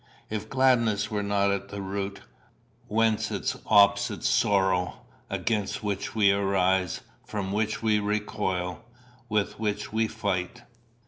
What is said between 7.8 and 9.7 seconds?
we recoil, with